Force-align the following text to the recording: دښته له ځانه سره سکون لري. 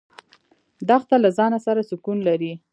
دښته 0.87 1.15
له 1.23 1.29
ځانه 1.37 1.59
سره 1.65 1.81
سکون 1.89 2.17
لري. 2.27 2.53